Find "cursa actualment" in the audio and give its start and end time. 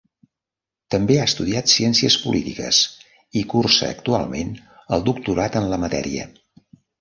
3.53-4.57